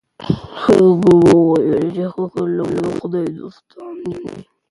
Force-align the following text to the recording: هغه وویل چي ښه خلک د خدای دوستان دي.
هغه 0.61 0.85
وویل 1.19 1.85
چي 1.95 2.03
ښه 2.13 2.23
خلک 2.33 2.69
د 2.83 2.85
خدای 2.99 3.27
دوستان 3.39 3.95
دي. 4.03 4.33